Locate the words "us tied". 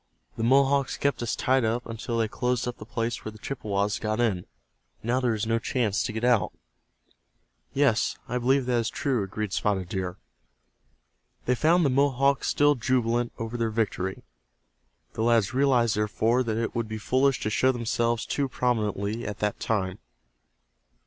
1.21-1.63